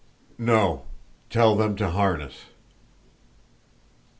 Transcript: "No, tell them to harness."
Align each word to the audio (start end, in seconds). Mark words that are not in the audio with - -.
"No, 0.39 0.81
tell 1.29 1.55
them 1.55 1.75
to 1.75 1.87
harness." 1.91 2.45